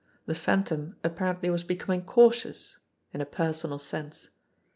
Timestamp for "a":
3.21-3.25